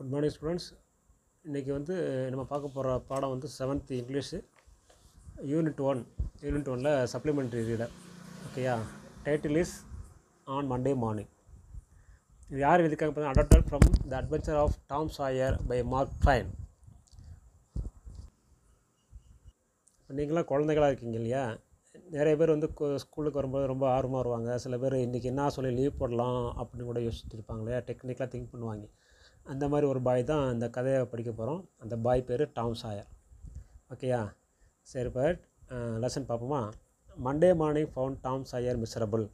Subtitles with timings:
[0.00, 0.68] Good morning students
[1.44, 1.94] இன்றைக்கி வந்து
[2.32, 4.38] நம்ம பார்க்க போகிற பாடம் வந்து seventh English
[5.50, 6.00] unit one
[6.44, 7.92] unit ஒனில் சப்ளிமெண்ட்ரி ரீடர்
[8.46, 8.76] ஓகேயா
[9.26, 9.74] title is
[10.54, 11.28] on Monday morning
[12.50, 16.48] இது யார் எழுதிக்காங்க பார்த்தீங்கன்னா adapted from the adventure of Tom Sawyer by Mark Twain
[20.10, 21.44] நீங்களாம் குழந்தைகளாக இருக்கீங்க இல்லையா?
[22.16, 22.70] நிறைய பேர் வந்து
[23.04, 24.56] ஸ்கூலுக்கு வரும்போது ரொம்ப ஆர்வமாக வருவாங்க.
[24.64, 28.86] சில பேர் இன்றைக்கி என்ன சொல்லி லீவ் போடலாம் அப்படின்னு கூட யோசிச்சுருப்பாங்க இருப்பாங்க இல்லையா டெக்னிக்கலாக திங்க் பண்ணுவாங்க.
[29.52, 31.62] அந்த மாதிரி ஒரு பாய் தான் அந்த கதையை படிக்க போகிறோம்.
[31.82, 33.10] அந்த பாய் பேர் டாம் சாயர்.
[33.94, 34.22] ஓகேயா?
[34.92, 35.40] சரி பட்
[36.04, 36.62] லெசன் பார்ப்போமா?
[37.26, 39.24] Monday morning found Tom Sawyer miserable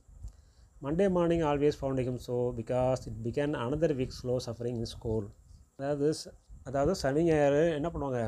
[0.85, 5.27] Monday morning always found him so because it began another week slow suffering in school
[5.77, 6.09] அதாவது
[6.69, 8.21] அதாவது சனி ஞாயிறு என்ன பண்ணுவாங்க?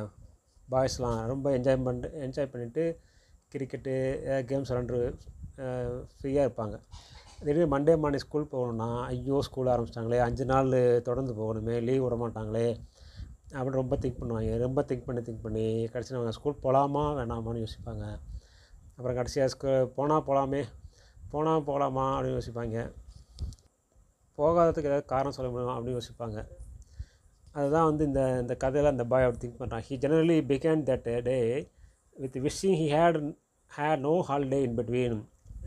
[0.72, 2.84] பாய்ஸ்லாம் ரொம்ப என்ஜாய் பண்ணிட்டு என்ஜாய் பண்ணிவிட்டு
[3.52, 3.94] கிரிக்கெட்டு
[4.50, 4.98] கேம்ஸ் விளாண்டு
[6.16, 6.76] ஃப்ரீயாக இருப்பாங்க.
[7.40, 10.70] திடீர்னு மண்டே மார்னிங் ஸ்கூல் போகணுன்னா ஐயோ ஸ்கூல் ஆரம்பிச்சிட்டாங்களே அஞ்சு நாள்
[11.08, 12.64] தொடர்ந்து போகணுமே லீவ் விட மாட்டாங்களே
[13.56, 14.54] அப்படின்னு ரொம்ப திங்க் பண்ணுவாங்க.
[14.64, 18.04] ரொம்ப திங்க் பண்ணி திங்க் பண்ணி கடைசியில் அவங்க ஸ்கூல் போகலாமா வேணாமான்னு யோசிப்பாங்க.
[18.96, 20.62] அப்புறம் கடைசியாக ஸ்கூ போனால் போகலாமே
[21.32, 22.76] போனால் போகலாமா அப்படின்னு யோசிப்பாங்க.
[24.38, 26.38] போகாததுக்கு ஏதாவது காரணம் சொல்ல முடியுமா அப்படின்னு யோசிப்பாங்க.
[27.54, 31.38] அதுதான் வந்து இந்த இந்த கதையில் அந்த பாய் அப்படி திங்க் பண்ணுறான் he generally began that day
[32.16, 33.18] with wishing he had
[33.70, 35.16] had no holiday in between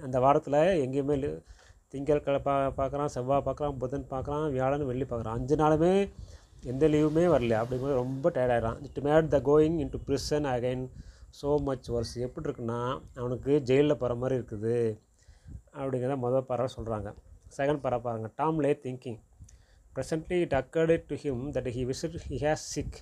[0.06, 1.18] அந்த வாரத்தில் எங்கேயுமே
[1.94, 5.38] திங்கள் பா பார்க்குறான் செவ்வாய் பார்க்குறான் புதன் பார்க்குறான் வியாழன் வெள்ளி பார்க்குறான்.
[5.39, 5.94] அஞ்சு நாளுமே
[6.72, 7.53] எந்த லீவுமே வரல.
[7.61, 10.84] அப்படிங்கும்போது ரொம்ப டயர்டாயிடான் it made the going into prison again
[11.39, 12.80] so much worse எப்படி இருக்குன்னா
[13.22, 14.78] அவனுக்கு ஜெயிலில் போகிற மாதிரி இருக்குது.
[15.80, 17.09] அப்படிங்கிறத மொதல் பறவை சொல்கிறாங்க
[17.58, 18.28] செகண்ட் பறவை பாருங்க.
[18.39, 19.19] Tom lay thinking
[19.95, 22.97] presently it occurred to him that he wished he was sick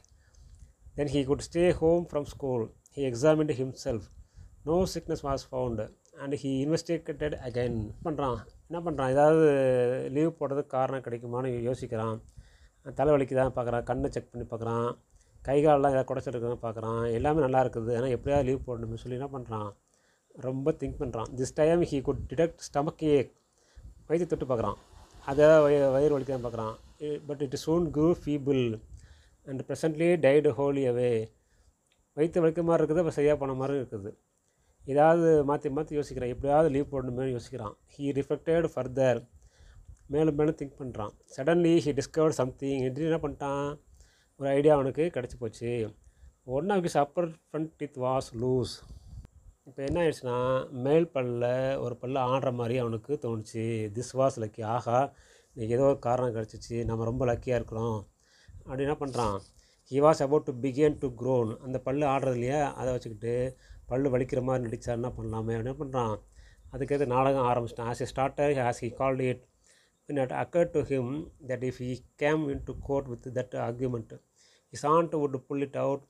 [0.99, 2.63] then he could stay home from school
[2.95, 4.03] he examined himself.
[4.69, 5.85] No sickness was found
[6.23, 8.39] and he investigated again பண்ணுறான்
[8.69, 9.11] என்ன பண்ணுறான்?
[9.13, 9.45] ஏதாவது
[10.15, 12.17] leave போடுறதுக்கு காரணம் கிடைக்குமான்னு யோசிக்கிறான்.
[12.99, 13.85] தலைவலிக்கு தான் பார்க்குறான்.
[13.87, 14.89] கண்ணை செக் பண்ணி பார்க்குறான்.
[15.47, 17.01] கை காலெலாம் ஏதாவது குடைச்சிருக்குன்னு பார்க்குறான்.
[17.17, 17.91] எல்லாமே நல்லா இருக்குது.
[17.99, 19.69] ஆனால் எப்படியாவது லீவ் போடணும்னு சொல்லி என்ன பண்ணுறான்?
[20.47, 23.31] ரொம்ப திங்க் பண்ணுறான் this time he good detect stomach ache
[24.09, 24.77] வயிற்று தொட்டு பார்க்குறான்.
[25.29, 26.75] அதை வய வயிறு வலிக்கு தான் பார்க்குறான்.
[27.27, 28.63] But it soon grew feeble
[29.47, 31.11] and presently died wholly away
[32.17, 34.11] வயிற்று வலிக்க மாதிரி இருக்குது அப்போ சரியாக போன மாதிரி இருக்குது.
[34.85, 36.33] ஏதாவது மாற்றி மாற்றி யோசிக்கிறான்.
[36.35, 37.75] எப்படியாவது லீவ் போடணுமே யோசிக்கிறான்.
[37.95, 39.19] ஹீ ரிஃப்ளெக்டட் ஃபர்தர்
[40.13, 43.67] மேலும் மேலும் திங்க் பண்ணுறான் சடன்லி ஹி டிஸ்கவர் சம்திங் என்று என்ன பண்ணிட்டான்?
[44.39, 45.71] ஒரு ஐடியா அவனுக்கு கிடச்சி போச்சு.
[46.57, 48.73] One of his upper front teeth was loose
[49.67, 50.37] இப்போ என்ன ஆயிடுச்சுன்னா
[50.85, 51.43] மேல் பல்ல
[51.79, 53.65] ஒரு பல்ல ஆடுற மாதிரி அவனுக்கு தோணுச்சு.
[53.97, 54.99] திஸ் வாஸ் லக்கி ஆஹா
[55.55, 56.77] இன்றைக்கி ஏதோ ஒரு காரணம் கிடச்சிச்சு.
[56.89, 57.99] நம்ம ரொம்ப லக்கியாக இருக்கிறோம்.
[58.63, 59.37] அப்படி என்ன பண்ணுறான்
[59.91, 62.61] he was about to begin to groan அந்த பல்லு ஆடுறது இல்லையா?
[62.73, 63.35] அதை வச்சுக்கிட்டு
[63.91, 66.15] பல்லு வலிக்கிற மாதிரி நடிச்சா என்ன பண்ணலாமே அப்படி என்ன பண்ணுறான்
[66.73, 69.43] அதுக்கேற்ற நாடகம் ஆரம்பிச்சிட்டான் as a starter as he called it
[70.09, 71.07] when it occurred to him
[71.41, 74.07] that if he came into court with that argument,
[74.73, 76.01] his aunt would pull it out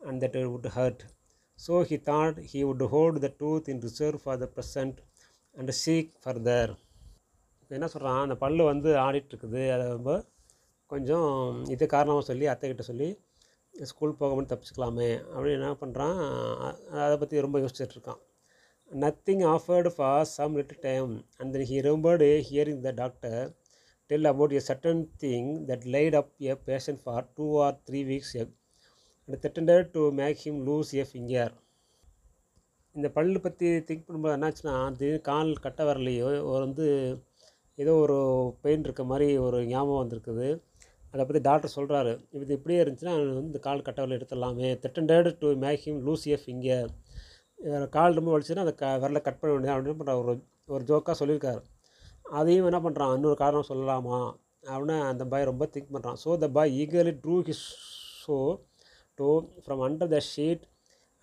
[0.00, 1.00] and that it would hurt.
[1.58, 5.00] So he thought he would hold the tooth in reserve for the present
[5.54, 6.66] and seek further.
[7.62, 10.12] இப்போ என்ன சொல்கிறான் அந்த பல்லு வந்து ஆடிட்டு இருக்குது அதை ரொம்ப
[10.90, 11.32] கொஞ்சம்
[11.74, 13.08] இது காரணமாக சொல்லி அத்தைக்கிட்ட சொல்லி
[13.86, 15.10] ஸ்கூல் போகாமல் தப்பிச்சுக்கலாமே.
[15.34, 16.18] அப்படின்னு என்ன பண்ணுறான்
[16.90, 18.20] அதை பற்றி ரொம்ப யோசிச்சுட்ருக்கான்
[18.90, 23.56] nothing offered for some little time and then he remembered hearing the doctor
[24.06, 28.36] tell about a certain thing that laid up a patient for two or three weeks
[28.36, 31.52] and threatened to make him lose a finger
[32.94, 36.86] இந்த பல்லு பற்றி think பண்ணும்போது என்னாச்சுன்னா திடீர்னு கால் கட்ட வரலையோ ஒரு வந்து
[37.74, 38.16] ஏதோ ஒரு
[38.62, 40.62] பெயின் இருக்க மாதிரி ஒரு ஞாபகம் வந்திருக்குது.
[41.12, 42.12] அதை பற்றி டாக்டர் சொல்கிறாரு
[42.44, 44.68] இது இப்படியே இருந்துச்சுன்னா அவனுக்கு வந்து இந்த கால் கட்டவில் எடுத்துடலாமே.
[44.82, 46.90] Threatened to make him lose a finger
[47.96, 50.34] கால் ரொம்ப வலிச்சுன்னா அந்த க விரலை கட் பண்ண வேண்டியது அப்படின்னு பண்ணுற ஒரு
[50.74, 51.60] ஒரு ஜோக்காக சொல்லியிருக்காரு.
[52.38, 54.18] அதையும் என்ன பண்ணுறான் இன்னொரு காரணம் சொல்லலாமா?
[54.72, 57.66] அப்படின்னு அந்த பாய் ரொம்ப திங்க் பண்ணுறான் so the boy eagerly drew his
[58.22, 58.38] sore
[59.18, 59.28] toe
[59.64, 60.64] from under the sheet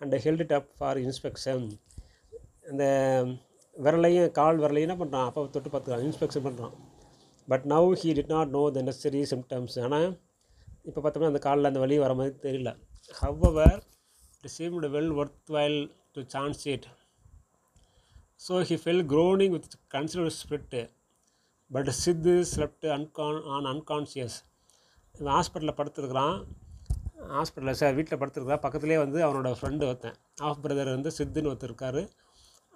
[0.00, 1.64] and held it up for inspection
[2.70, 2.84] அந்த
[3.76, 6.04] விரலையும் கால் விரலையும் என்ன பண்ணுறான் அப்போ தொட்டு பார்த்துக்கலாம்.
[6.08, 6.74] இன்ஸ்பெக்ஷன் பண்ணுறான்
[7.48, 10.08] but now he did not know the necessary symptoms ஆனால்
[10.88, 12.72] இப்போ பார்த்தோம்னா அந்த காலில் அந்த வழி வர மாதிரி தெரியல
[13.14, 13.78] however
[14.44, 15.80] it seemed well worth while
[16.16, 16.88] to chance it
[18.46, 20.82] so he fell groaning with consider spirit
[21.70, 24.36] but Sid slept அன்கான் on unconscious
[25.14, 26.36] இவன் ஹாஸ்பிட்டலில் படுத்துருக்கிறான்.
[27.36, 28.62] ஹாஸ்பிட்டலில் சார் வீட்டில் படுத்துருக்கிறான்.
[28.64, 30.16] பக்கத்துலேயே வந்து அவனோட ஃப்ரெண்டு ஒருத்தன்.
[30.40, 32.00] ஆஃப் பிரதர் வந்து சித்துன்னு ஒருத்தர் இருக்கார்.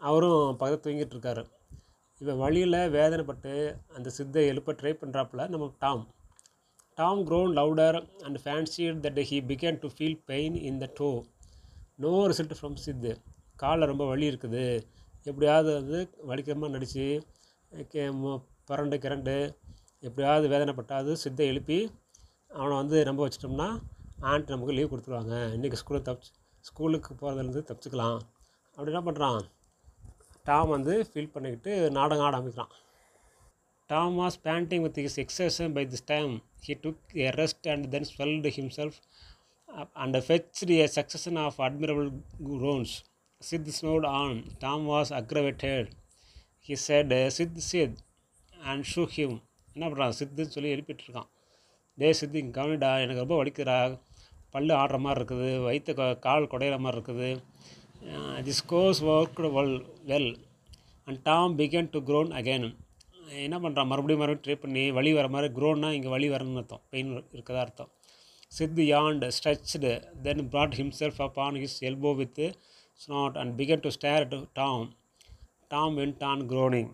[0.00, 1.42] அவரும் பக்கத்து தூங்கிட்டு இருக்காரு.
[2.22, 3.52] இவன் வழியில் வேதனைப்பட்டு
[3.96, 6.02] அந்த சித்தை எழுப்ப ட்ரை பண்ணுறாப்புல நம்ம Tom.
[6.98, 11.10] Tom groan louder and fancied that he began to feel pain in the toe
[12.04, 13.12] no result from Sid.
[13.62, 14.64] காலில் ரொம்ப வலி இருக்குது.
[15.30, 15.98] எப்படியாவது வந்து
[16.30, 17.06] வலிக்கிற நடித்து
[17.92, 18.02] கே
[18.70, 19.36] பரண்டு கிரண்டு
[20.08, 21.78] எப்படியாவது வேதனைப்பட்டாது சித்தை எழுப்பி
[22.58, 23.68] அவனை வந்து நம்ப வச்சிட்டோம்னா
[24.32, 25.36] ஆண்ட் நமக்கு லீவ் கொடுத்துருவாங்க.
[25.56, 26.32] இன்றைக்கி ஸ்கூலில் தப்பிச்சு
[26.68, 28.20] ஸ்கூலுக்கு போகிறதுலேருந்து தப்பிச்சுக்கலாம்.
[28.76, 29.40] அப்படி என்ன பண்ணுறான்
[30.50, 32.72] டாம் வந்து ஃபீல் பண்ணிக்கிட்டு நாடகம் ஆட ஆரம்பிக்கிறான்
[33.90, 36.32] Tom was panting with his exertions by this time
[36.66, 38.98] he took a rest and then swelled himself
[39.96, 42.08] and fetched a succession of admirable
[42.62, 42.94] groans
[43.40, 45.90] Sid snored on Tom was aggravated
[46.68, 47.98] he said Sid Sid
[48.54, 49.36] and shook him
[49.76, 51.28] என்ன பண்ணுறான் சித்துன்னு சொல்லி எழுப்பிட்டுருக்கான்
[51.98, 53.76] டே சித் இங்கே கவனிடா எனக்கு ரொம்ப வலிக்கிறா
[54.54, 57.28] பல்லு ஆடுற மாதிரி இருக்குது வயிற்று கால் குடையிற மாதிரி இருக்குது
[58.08, 60.36] this course work well well
[61.04, 62.76] and Tom began to groan again
[63.30, 66.80] என்ன பண்ணுறான் மறுபடியும் மறுபடியும் ட்ரை பண்ணி வழி வர மாதிரி க்ரோன்னா இங்கே வலி வரணும்னு அர்த்தம்.
[66.90, 67.90] பெயின் இருக்கதா அர்த்தம்.
[68.48, 72.58] Sid yawned stretched then brought himself up on his elbow with
[73.08, 74.94] snort and began to stare to Tom
[75.68, 76.90] Tom went on groaning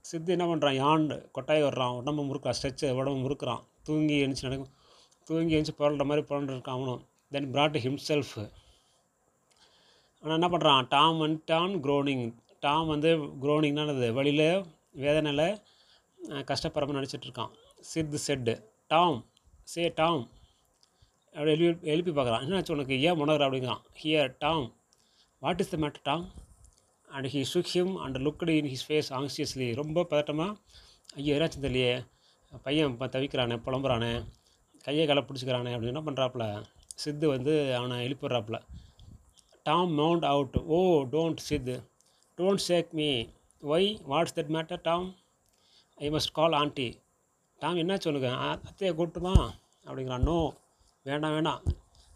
[0.00, 1.96] Sid என்ன பண்ணுறான் யாண்டு கொட்டாய் வர்றான்.
[1.96, 3.62] உடம்பு முறுக்கிறான் ஸ்ட்ரெச்சு உடம்பு முறுக்குறான்.
[3.82, 4.72] தூங்கி எழுந்துச்சு நடக்கும்
[5.24, 7.06] தூங்கி எழுந்துச்சு புரள்ற மாதிரி புரண்டுருக்கான் அவனும்.
[7.30, 8.50] தென் brought ஹிம்செல்ஃப்
[10.24, 12.26] ஆனால் என்ன பண்ணுறான் டாம் அண்ட் டான் குரோனிங்
[12.64, 13.10] டாம் வந்து
[13.42, 14.46] க்ரோனிங்னானது வழியில்
[15.02, 15.46] வேதனையில்
[16.48, 17.50] கஷ்டப்படுறப்ப கஷ்டப்படுற நடிச்சிட்டு இருக்கான்.
[17.90, 18.54] Sid said
[18.92, 19.18] Tom
[19.72, 20.22] say Tom
[21.34, 22.44] அப்படி எழுப்பி எழுப்பி பார்க்குறான்.
[22.44, 23.46] என்னாச்சு உனக்கு ஏன் முனகிற?
[23.46, 23.82] அப்படிங்கிறான்.
[24.02, 24.64] Here Tom
[25.42, 26.24] what is the matter Tom
[27.08, 30.56] and he shook him and looked in his face anxiously ரொம்ப பதட்டமாக
[31.18, 31.94] ஐயோ ஏதாச்சும் தெரியலையே?
[32.66, 34.12] பையன் இப்போ தவிக்கிறானே புலம்புறானே
[34.86, 36.46] கையை களை பிடிச்சிக்கிறானே அப்படின்னு என்ன பண்ணுறாப்புல
[37.02, 38.58] சித்து வந்து அவனை எழுப்பிடுறாப்புல
[39.66, 40.78] Tom moaned out oh
[41.12, 41.70] don't Sid
[42.38, 43.06] don't shake me
[43.74, 45.06] why what's that matter Tom
[45.98, 46.88] I must call auntie
[47.58, 48.28] Tom என்ன சொல்லுங்க?
[48.56, 49.34] அத்தையை கூப்பிட்டுமா?
[49.86, 50.36] அப்படிங்கிறான் நோ
[51.02, 51.62] வேண்டாம் வேண்டாம்.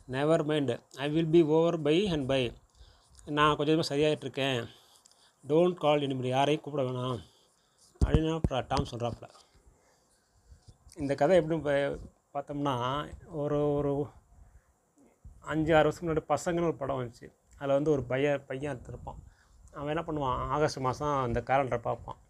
[0.06, 2.52] Never mind I will be over by and by
[3.26, 4.60] நான் கொஞ்சம் கொஞ்சமாக சரியாயிட்ருக்கேன்
[5.48, 7.18] டோன்ட் கால் இனிமேல் யாரையும் கூப்பிட வேணாம்.
[8.00, 9.28] அப்படின்னு அப்புறம் டாம் சொல்கிறாப்புல
[10.96, 11.58] இந்த கதை எப்படி
[12.34, 12.76] பார்த்தோம்னா
[13.42, 13.92] ஒரு ஒரு
[15.44, 17.26] அஞ்சு ஆறு வருஷத்துக்கு முன்னாடி பசங்கன்னு ஒரு படம் வந்துச்சு.
[17.58, 19.20] அதில் வந்து ஒரு பையன் பையன் இருப்பான்.
[19.78, 20.40] அவன் என்ன பண்ணுவான்?
[20.54, 22.20] ஆகஸ்ட் மாதம் அந்த கேலண்டரை பார்ப்பான்.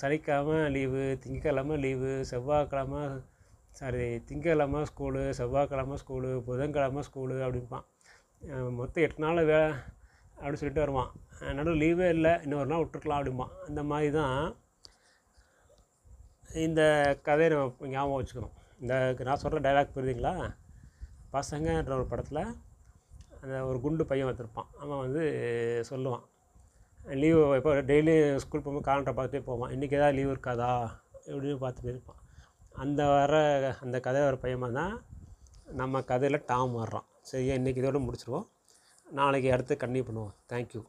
[0.00, 3.02] சனிக்கிழமை லீவு திங்கக்கிழமை லீவு செவ்வாய்க்கிழமை
[3.78, 7.86] சாரி திங்கக்கிழமை ஸ்கூலு செவ்வாய்க்கிழமை ஸ்கூலு புதன்கிழமை ஸ்கூலு அப்படிம்பான்.
[8.78, 9.60] மொத்தம் எட்டு நாள் வே
[10.36, 11.10] அப்படின்னு சொல்லிட்டு வருவான்.
[11.58, 12.32] நடுவில் லீவே இல்லை.
[12.44, 13.52] இன்னொரு நாள் விட்டுருக்கலாம் அப்படிம்பான்.
[13.68, 14.38] அந்த மாதிரி தான்
[16.64, 16.82] இந்த
[17.26, 18.56] கதையை நம்ம ஞாபகம் வச்சுக்கணும்.
[18.80, 18.94] இந்த
[19.28, 20.34] நான் சொல்கிற டைலாக் புரியுதுங்களா?
[21.32, 22.42] பசங்கன்ற ஒரு படத்தில்
[23.40, 25.22] அந்த ஒரு குண்டு பையன் வந்திருப்பான் அவன் வந்து
[25.90, 26.24] சொல்லுவான்.
[27.20, 29.72] லீவு இப்போ டெய்லி ஸ்கூல் போகும்போது காலண்டரை பார்த்துட்டே போவான்.
[29.74, 30.72] இன்றைக்கி ஏதாவது லீவ் இருக்காதா?
[31.30, 32.20] இப்படின்னு பார்த்துட்டு இருப்பான்.
[32.82, 33.40] அந்த வர
[33.84, 34.94] அந்த கதை வர பையன் தான்
[35.80, 37.06] நம்ம கதையில் டாம் வர்றான்.
[37.30, 38.46] சரியா இன்றைக்கி இதோட முடிச்சிருவோம்.
[39.18, 40.34] நாளைக்கு அடுத்து கண்டினியூ பண்ணுவோம்.
[40.52, 40.82] தேங்க்யூ